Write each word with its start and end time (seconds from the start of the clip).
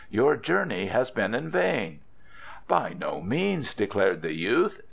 Your 0.09 0.35
journey 0.35 0.87
has 0.87 1.11
been 1.11 1.35
in 1.35 1.51
vain!" 1.51 1.99
"By 2.67 2.93
no 2.97 3.21
means!" 3.21 3.75
declared 3.75 4.23
the 4.23 4.33
youth. 4.33 4.79